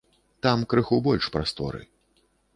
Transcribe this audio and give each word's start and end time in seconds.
Там 0.45 0.63
крыху 0.71 0.99
больш 1.09 1.29
прасторы. 1.37 1.85